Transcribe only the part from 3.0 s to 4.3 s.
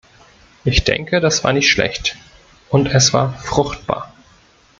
war fruchtbar.